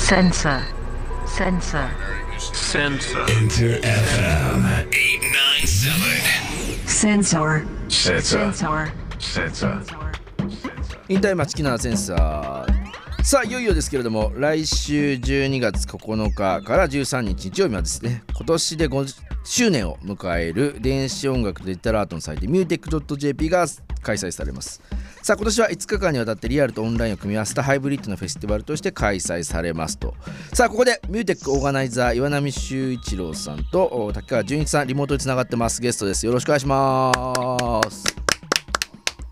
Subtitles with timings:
[0.00, 0.62] Sensor.
[1.26, 1.88] Sensor.
[2.38, 3.20] Sensor.
[3.28, 6.88] Enter FM 897.
[6.88, 7.64] Sensor.
[7.88, 8.50] Sensor.
[8.50, 8.92] Sensor.
[9.20, 10.10] Sensor.
[11.08, 23.66] インタイマチキナーセンサーさあいよいよですけれども来週12月9日から13日日曜日はですね今年で5周年を迎える電子音楽デジタルアートの祭典 Mutech.jp が
[24.00, 24.80] 開催されます
[25.24, 30.14] さあ今年は5日間にわたってリアルとオンラインを組み合わせたハイブリッドなフェスティバルとして開催されますと
[30.52, 37.12] さあここで MUTEK オーガナイザー岩波秀一郎さんとお竹川潤一さんリモートでつながってますゲストですよろしくお願いしま
[37.90, 38.14] す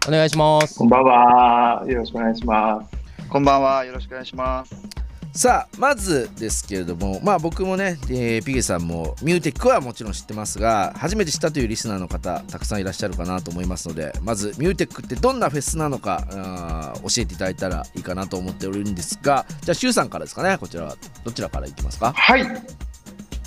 [0.09, 1.85] お願いしますこんばんは。
[1.87, 2.91] よろしくお願いします。
[3.29, 3.85] こんばんは。
[3.85, 4.98] よろしくお願いします。
[5.39, 22.13] さあまずですけれどもまあ僕もね、えーピゲさんも MUTEK はもちろん知ってますが初めて知ったというリスナーの方たくさんいらっしゃるかなと思いますのでまず MUTEK ってどんなフェスなのか教えていただいたらいいかなと思っておるんですがじゃあシュウさんからですかねこちらはどちらからいきますか？
[22.15, 22.41] はい。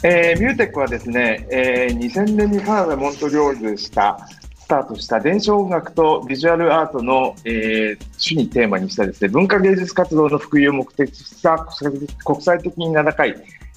[0.04, 4.28] えーミューテックはですね、えー2000年にカナダ・モントリオールでした、
[4.72, 11.58] タートした電子音楽とビジュアルアートの、えー主にテーマにしたですね、文化芸術活動の普及を目的とした
[12.24, 13.36] 国際的に名高い、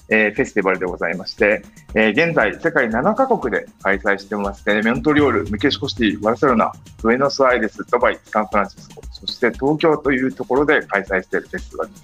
[0.09, 1.63] えーフェスティバルでございまして、
[1.95, 12.03] えー現在世界7カ国で開催してまして、モントリオール、メキシコシティ、バルセロナ、ブエノスアイレス、ドバイ、サンフランシスコ、そして東京というところで開催しているフェスティバルです。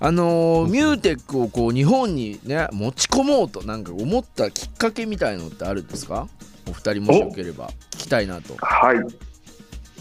[0.00, 6.28] あのーミューテックをこう日本にね持ち込もうとなんか思ったきっかけみたいのってあるんですか？
[6.68, 8.98] お二人もしよければ聞きたいなとはい。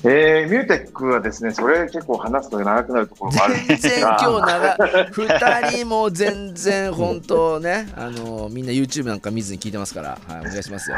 [0.03, 10.97] えーミューテックはですね、それ結構話すと長くなるところもあるん全ですが、然今日長二人も全然本当ね あのみんな YouTube なんか見ずに聞いてますから、はい、お願いしますよ。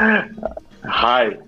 [0.81, 1.39] はい。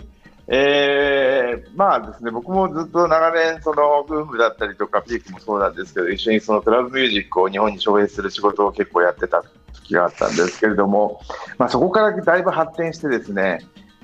[0.47, 11.21] えーまあですね、僕もずっと長年、そのブームだったりとか、ピークもそうなんですけど、一緒にそのクラブミュージックを日本に招聘する仕事を結構やってた時があったんですけれども、
[11.57, 13.59] まあ、そこからだいぶ発展してですね、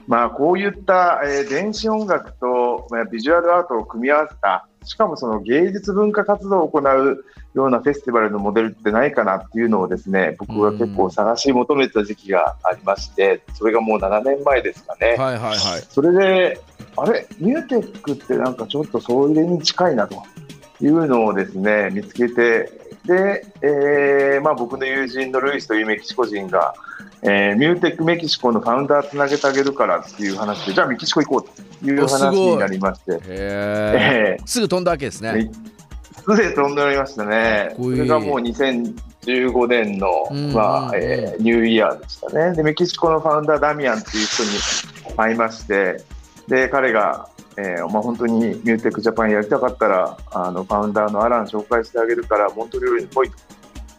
[0.07, 15.09] まあ、こういった、えー電子音楽と、まあ、ビジュアルアートを組み合わせた、しかもその芸術文化活動を行うようなフェスティバルのモデルってないかなっていうのをですね、僕が結構探し求めてた時期がありまして、それがもう7年前ですかね。
[15.09, 15.57] はいはいはい。
[15.89, 16.61] それで、
[16.95, 20.23] あれ、ミューテックってなんかちょっとそれに近いなと
[20.79, 26.75] いうのをですね、見つけて、で、えーまあ、僕の友人のルイスというメキシコ人が、
[27.23, 35.29] えーミューテックメキシコのファウンダーつなげてあげるからっていう話で、じゃあメキシコ行こうという話になりまして、へええすぐ飛んだわけですね。
[35.31, 37.73] ー、すでに飛んでおりましたね。
[37.77, 42.55] これがもう2015年の、まあえーニューイヤーでしたね。
[42.55, 46.03] で、メキシコのファウンダー、ダミアンっていう人に会いまして、
[46.47, 53.31] で、彼が、えーお前本当に MUTEK Japan やりたかったら、あのファウンダーのアラン紹介してあげるから、モントリオールに来い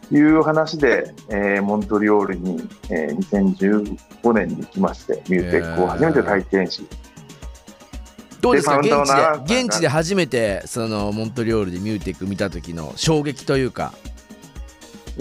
[0.09, 6.87] という話で、えーモントリオールに、えー2015年に行きまして、 MUTEK を初めて体験し、
[8.41, 8.79] どうですか？
[8.79, 13.91] 現地で現地で初めてそのモントリオールで MUTEK 見た時の衝撃というか。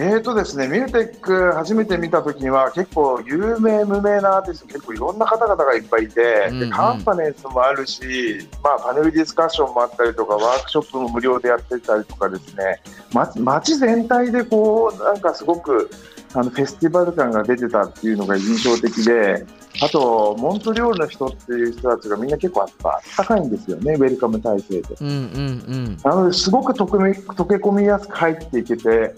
[0.01, 6.21] えーとですね、 MUTEK 初めて見たときには結構有名無名なアーティスト結構いろんな方々がいっぱいいて、
[6.51, 12.81] うんうんでカンファレンスもあるし、まあ、パネルディスカッションもあったりとかワークショップも無料でやってたりとかですね、
[13.13, 15.91] ま、街全体でこうなんかすごく
[16.35, 19.45] あのフェスティバル感が出てたっていうのが印象的で
[19.81, 24.95] あとモントリオールの人っていう人たちがみんな結構あったかいんですよねウェルカム体制で。
[25.01, 25.97] うんうんうん。
[26.03, 29.15] なのですごく溶け込みやすく入っていけて、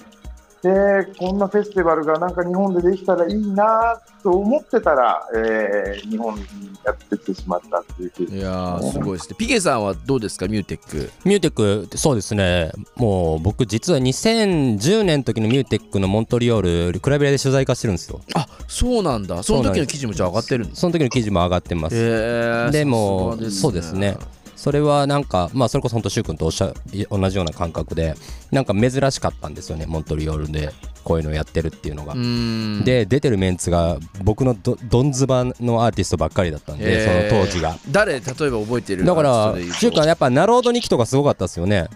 [0.62, 6.42] でこんなフェスティバルがなんか日本でできたらいいなと思ってたら、えー日本に
[6.84, 9.36] やってきてしまったっていうケースいやーすごいですね。
[9.38, 10.48] ピゲさんはどうですか？
[10.48, 19.42] MUTEK。MUTEK そうですねもう僕実は2010年の時の MUTEK のモントリオール clubberia で取材とかしてるんですよあそうなんだ。
[19.42, 20.80] その時の記事もじゃあ上がってるんです。
[20.80, 22.70] その時の記事も上がってますへえ。
[22.70, 24.16] でもそうですね
[24.60, 26.74] それはなんかまあそれこそ本当く君とおっしゃ
[27.08, 28.14] 同じような感覚で
[28.50, 30.70] なんか珍しかったんですよねモントリオールで
[31.02, 32.14] こういうのをやってるっていうのが。
[32.84, 37.38] で出てるメンツが僕のどどんずばのアーティストばっかりだったんでそへー。
[37.38, 37.74] の当時が。
[37.90, 41.88] 誰例えば覚えてるだから中華やっぱナロード2期とかすごかったですよね。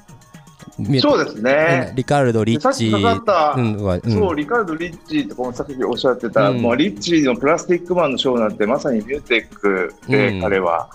[1.02, 1.92] そうですね。
[1.94, 2.62] リカルド・リッチ。
[2.62, 4.10] さっきかかったうんはうん。
[4.10, 6.62] そうリカルド・リッチーとかもさっきおっしゃってた、うん。
[6.62, 10.40] もうリッチーのプラスティックマンのショーなんてまさにミューテックで、うん。
[10.40, 10.88] 彼は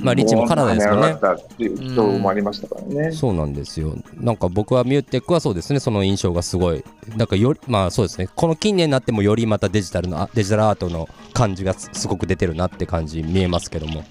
[0.00, 1.00] まあリッチもカナダですよね。
[1.00, 3.12] もう跳ね上がったっていう人もありましたからね。
[3.12, 3.96] そうなんですよ。
[4.14, 5.80] なんか僕はミューテックはそうですね。
[5.80, 6.84] その印象がすごい。
[7.16, 8.28] なんかよりまあそうですね。
[8.34, 14.04] この近年になってもよりまたデジタルのあデジタルアートの感じがすすごく出てるなって感じ見えますけども。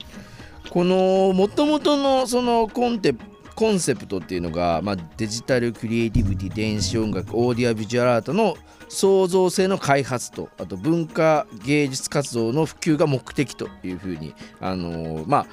[0.69, 3.15] このもともとのそのコンテ
[3.55, 8.57] コンセプトっていうのが、まあ、デジタルクリエイティビティ電子音楽オーディオビジュアルアートの
[8.89, 15.45] 創造性の開発とあと文化芸術活動の普及が目的というふうにあのーまあ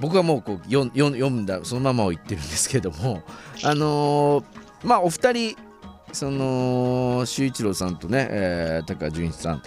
[0.00, 3.22] 僕はもうこう読ん読ん読んだそのままを言ってるんですけども
[3.64, 4.44] あのー
[4.84, 5.56] まあお二人
[6.12, 9.62] その修一郎さんとね、えー高純一さん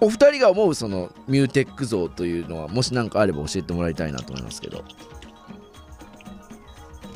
[0.00, 4.84] お二人が思うそのミューテック像というのはもし何かあれば教えてもらいたいなと思いますけど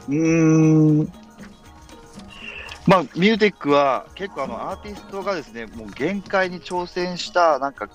[0.08, 1.12] うん。
[2.86, 7.88] まあ、ミューテックは結構あのアーティストがですね、もう限界に挑戦したなんか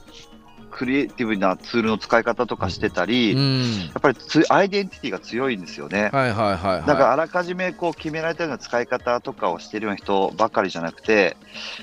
[0.71, 3.89] クリエイティブなツールの使い方とかしてたり、やうん。
[3.97, 6.09] っぱりつアイデンティティが強いんですよね。
[6.13, 6.87] はいはいはいはい。
[6.87, 11.37] だからあらかじめこう決められたような使い方とかをしているような人ばかりじゃなくて、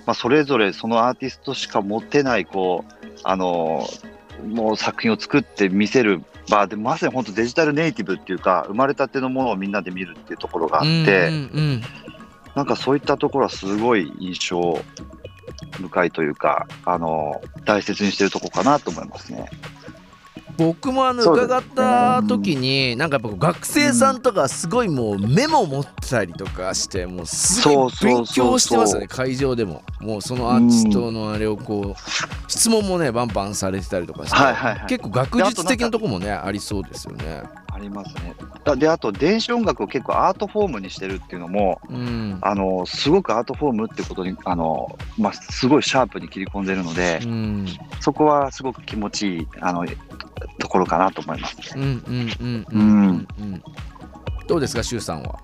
[0.06, 3.86] まあ、それぞれそのアーティストしか持ってないこうあの
[4.46, 11.82] もう作品を作って見せる場でまさに本当デジタルネイティブっていうか生まれたてのものをみんなで見るっていうところがあって、うんうん。
[12.54, 14.80] なんかそういったところはすごい印象
[15.76, 19.48] 深いというかあの大切にしてるところかなと思いますね。
[20.56, 29.82] 僕もあの伺った時になんかやっぱ学生さんとかすごいもうメモ持ってたりとかしてもうすごい勉強してますよね会場でも。
[30.00, 37.42] もうそのアーティストのあれをこう質問もねバンバンされてたりとかして結構学術的なとこもねありそうですよね
[37.76, 38.34] ありますね。
[38.64, 42.38] だであと電子音楽を結構アートフォームにしてるっていうのもうん。
[42.40, 47.66] あのすごくアートフォームってことにあの、まあ、すごいシャープに切り込んでるので、うん。
[48.00, 49.84] そこはすごく気持ちいいあの
[50.58, 51.64] ところかなと思いますね。
[51.76, 53.62] うんうんうんうんうん
[54.46, 55.38] どうですか周さんは？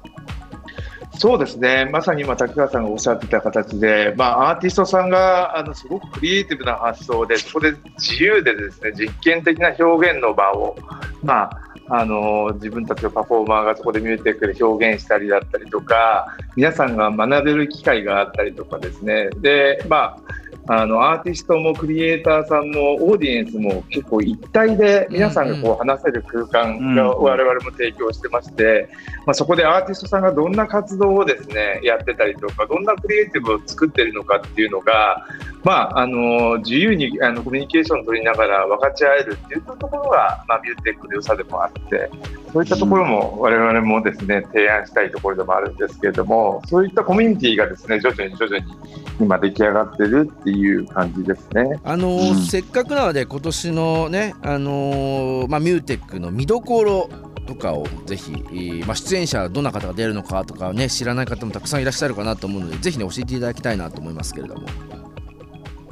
[1.19, 10.77] そうですね、まさに今、滝川さんがおっしゃってた形で、まあ、アーティストさんがあのすごくクリエイティブな発想で、そこで自由でですね実験的な表現の場を、
[11.23, 11.61] まあ、
[11.95, 28.89] あの自分たちのパフォーマーがそこで見えてくる表現したりだったりとか、皆さんが学べる機会があったりとかですね、でまああのアーティストもクリエイターさんもオーディエンスも結構一体で皆さんがこう話せる空間がうん我々も提供してまして、
[29.27, 35.27] まあ、そこでアーティストさんがどんな活動をですねやってたりとかどんなクリエイティブを作ってるのかっていうのが、
[35.65, 42.09] まあ、あの自由にあのコミュニケーションを取りながら分かち合えるっていったところが、まあ、ビューテックの良さでもあって
[42.53, 48.75] そういったところも我々もですね提案したいところでもあるんですけれどもそういったコミュニティがですね徐々に徐々に
[49.21, 50.52] 今出来上がってるっていう
[50.87, 51.81] 感じですね。
[51.85, 52.43] あのーうん。
[52.43, 57.09] せっかくなので今年のねあのーまあミューテックの見どころ
[57.47, 64.67] とかをぜひ、えーまあ、出演者どんな方が出るのかとかね知らない方もたくさんいらっしゃるかなと思うのでぜひね教えていただきたいなと思いますけれども。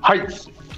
[0.00, 0.20] はい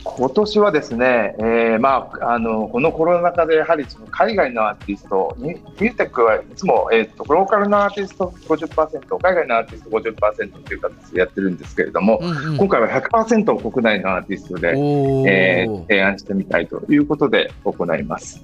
[0.04, 18.40] 今年はですね、えーまあ、あのこのコロナ禍でやはりその海外のアーティストミューテックはいつも、えー、とローカルのアーティスト50%海外のアーティスト50%という形でやってるんですけれども、うんうん今回は100%国内のアーティストで、えー提案してみたいということで行います。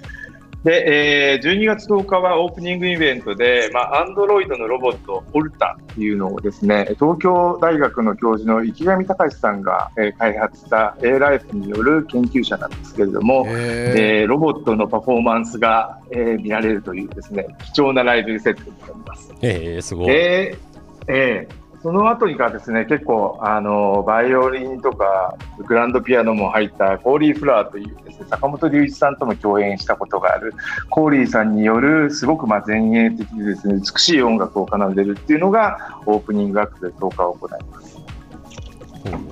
[0.63, 19.33] で、えー12月10日はオープニングイベントで、まあ、アンドロイドのロボット、オルタっていうのをですね、東京大学の教授の池上隆さんが、えー開発した A ライフによる研究者なんですけれども、へえーロボットのパフォーマンスが、えー見られるというですね、貴重なライブセットになります。
[19.41, 20.09] えー、すごい。
[20.09, 20.69] えー
[21.07, 30.53] えーその後にかですね結構あのバイオリンとかグランドピアノも入ったコーリー・フラーというですね坂本龍一さんとも共演したことがある
[30.89, 37.99] コーリーさんによるすごくまあ前衛的でですね美しい音楽を奏でるっていうのがオープニングアクトで10日を行います。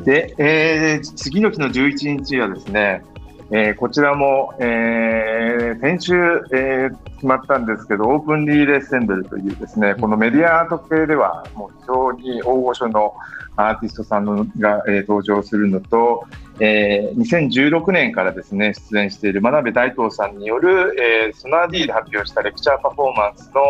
[0.05, 3.03] で、えー次の日の11日はですね、
[3.51, 6.13] えーこちらも、えー先週、
[6.53, 13.15] えー決まったんですけど、オープンリーレッセンブルというですね、このメディアアート系では、もう非常に大御所の
[13.55, 16.25] アーティストさんのが、えー登場するのと、
[16.59, 23.61] えー2016年からですね、出演している真鍋大東さんによる、えーソナー D で発表したレクチャーパフォーマンスの、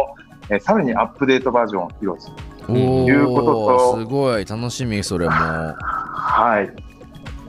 [0.50, 2.36] えーさらにアップデートバージョンを披露する。
[2.70, 2.74] お
[3.08, 3.44] いうこと
[3.94, 6.70] とすごい楽しみそれも はい。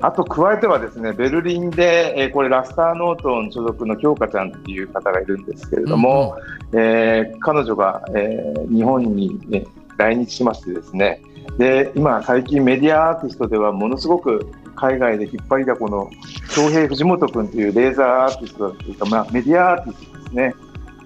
[0.00, 6.36] あと加えてはですね、ベルリンで、えーこれラスターノートン所属の京香ちゃんっていう方がいるんですけれども、
[6.72, 11.20] えー彼女が、えー日本に、ね、来日しましてですね、
[11.58, 16.08] で今最近メディアアーティストではものすごく海外で引っ張りだこの
[16.50, 20.54] 翔平藤本君というレーザーアーティストというか、まあ、メディアアーティストですね。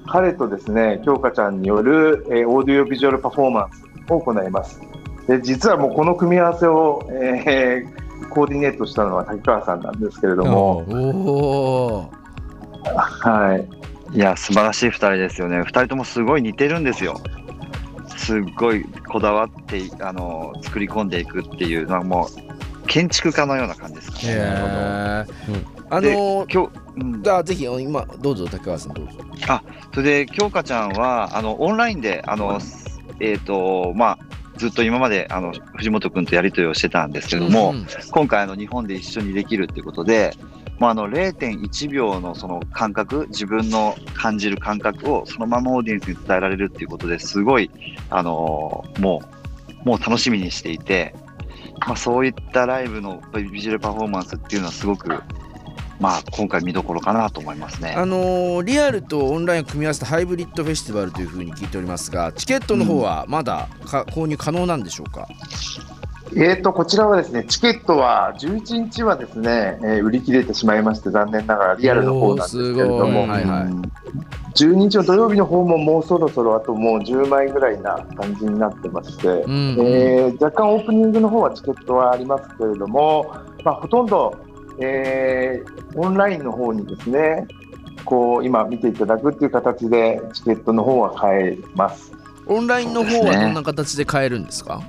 [0.07, 4.81] 彼とですね、京香ちゃんによる、えーオーディオビジュアルパフォーマンスを行います。
[5.27, 8.02] で実はもうこの組み合わせを、えー
[8.33, 12.13] コーディネートしたのは滝川さんなんですけれども、おお
[12.85, 13.57] は
[14.13, 15.61] い、いや、素晴らしい2人ですよね。
[15.61, 17.21] 2人ともすごい似てるんですよ。
[18.17, 25.27] すっごいこだわってあの作り込んでいくっていうのはもう建築家のような感じですかね。
[25.91, 29.13] あのー今日、うん、じゃあぜひ今どうぞ竹川さんどうぞ。
[29.93, 32.61] それで京香ちゃんはあのオンラインであの、
[33.21, 34.19] えっ、とまあ
[34.63, 40.37] ずっと今まであの藤本君とやり取りをしてたんですけれども、うん今回あの日本で一緒にできるっていうことで、
[40.79, 47.71] もうあの0.1秒のその感覚、自分の感じる感覚をそのままオーディエンスに伝えられるっていうことですごい、
[48.11, 49.23] あのーも
[49.85, 51.13] う、もう楽しみにしていて、
[51.87, 55.11] まあ、そういったライブのビジュアルパフォーマンスっていうのはすごく、
[56.03, 57.95] まあ、今回見どころかなと思いますね。
[57.97, 65.29] あのーリアルとオンラインを組み合わせたハイブリッドフェスティバルというふうに聞いておりますがチケットの方はまだか購入可能なんでしょうか？
[66.35, 73.29] えー、とこちらはですねチケットは11日はですね、えー売り切れてしまいまして残念ながらリアルの方なんですけれども、い。
[73.29, 73.63] はいはい。
[73.67, 73.83] うん
[74.55, 79.77] 12日の土曜日の方ももうそろそろあともう10枚ぐらいな感じになってまして、うん。
[79.81, 84.35] えー若干オープニングの方はチケットはありますけれども、まあ、ほとんど、
[84.81, 87.47] えーオンラインの方にですね
[88.05, 92.13] こう今見ていただくっていう形でチケットの方は買えます。
[92.47, 94.81] オンラインの方はどんな形で買えるんですか？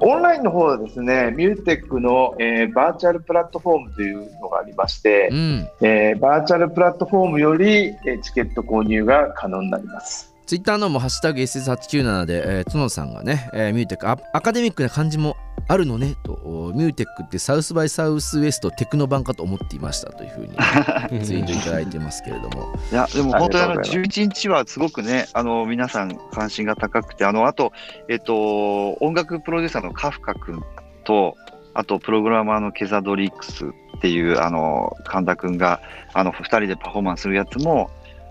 [0.00, 10.34] オンラインの方はですね、ミューテックの、えーバーチャルプラットフォームというのがありましてう、んえーバーチャルプラットフォームより、えーチケット購入が可能になります。
[10.44, 15.34] ツイッターのも「ハッシュタグ #SS897」で、えー、角さんがね、えーミューテックアアカデミックな感じも
[15.68, 20.54] あるのねとおミューテックってサウスバイサウスウエストテクノ版かと思っていましたというふうに
[21.24, 22.72] ツイートいただいてますけれども。
[22.92, 23.90] いや、でも本当にあのありがとうございます。
[23.90, 27.72] 11日はすごくね、あの皆さん関心が高くて、あのあと、
[28.08, 30.62] えっと、音楽プロデューサーのカフカ君
[31.04, 31.36] と、
[31.74, 33.70] あとプログラマーのケザドリックスっ
[34.00, 35.80] ていうあの神田君が
[36.14, 37.90] あの2人でパフォーマンスするやつも、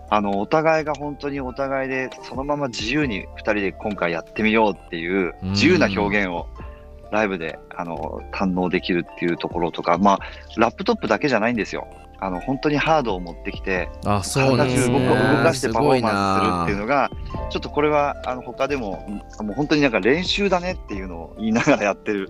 [0.09, 5.49] あのお互いが本当にお互いでそのまま自由に2人で今回やってみようっていううん。
[5.51, 6.47] 自由な表現を
[7.15, 10.19] ライブであの堪能できるっていうところとか、まあ、
[10.57, 11.87] ラップトップだけじゃないんですよ。
[12.19, 17.11] あの本当にハードを持ってきて、あそうですね体中動かしてパフォーマンスするっていうなのが、
[17.49, 19.05] ちょっとこれはあの他でも、
[19.41, 22.29] もう本当になんか練習だねっていうのを言いながらやってる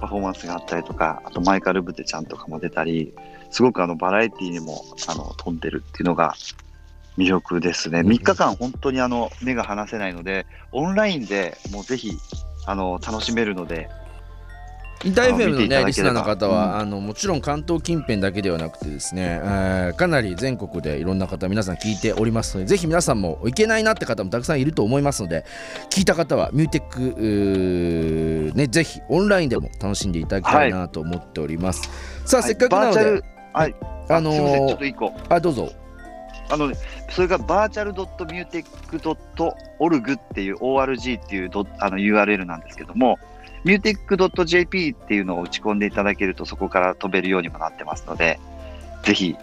[0.00, 3.14] パフォーマンスがあったりとか、あとマイカル・ブテちゃんとかも出たり、
[3.50, 6.34] すごくあのバラエティにもあの飛んでるっていうのが
[7.16, 8.00] 魅力ですね。
[8.00, 12.12] 3日間本当にあの目が離せないので、オンラインでもうぜひ
[12.66, 13.88] あの楽しめるので、
[15.04, 16.78] インター FM のねリスナーの方は、うん。
[16.80, 25.44] あのもちろん関東近辺だけではなくてですね、えーかなり全国でいろんな方皆さん聞いておりますのでぜひ皆さんもいけないなって方もたくさんいると思いますので
[25.90, 31.82] 聞いた方はミューテックねぜひオンラインでも楽しんでいただきたいなと思っております、
[32.24, 33.74] さあ、はいせっかくなのでバーチャル、はい、
[34.08, 35.12] あのーちょっと一個。
[35.28, 35.72] あどうぞ。
[36.48, 36.76] あのね、
[37.10, 38.56] それがバーチャル .mutech.org
[40.16, 43.18] っていう ORG っていうドあの URL なんですけども、
[43.64, 48.40] mutech.jp っていうのを打ち込んでいただけるとそこから飛べるようにもなってますので、
[49.04, 49.36] ぜひ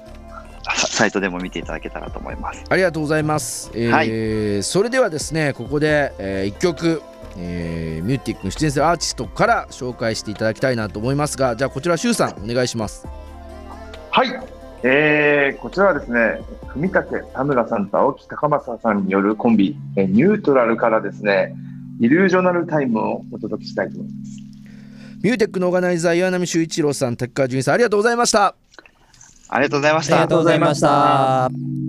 [0.76, 2.64] さサイトでも見ていただけたらと思います。
[2.70, 3.72] ありがとうございます。
[3.74, 7.02] えーはそれではですね、ここで、え1曲、
[7.38, 13.08] えーミューティックに出演するアーティストから紹介していただきたいなと思いますが、じゃあこちら、シュウさん、お願いします。
[14.12, 14.40] はい、
[14.84, 16.42] えーこちらはですね、
[16.74, 21.54] 文武田村さんと青木高政さんによるコンビ、えーニュートラルからですね、
[22.00, 24.50] イリュージョナルタイムをお届けしたいと思います。
[25.22, 28.56] ミューテックのオーガナイザー、岩波修一郎さん、竹川純一さん、ありがとうございました。
[29.50, 30.16] ありがとうございました。
[30.16, 31.89] ありがとうございました。